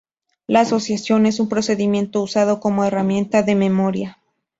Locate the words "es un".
1.27-1.47